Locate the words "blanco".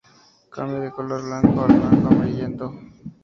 1.21-1.61, 1.79-2.07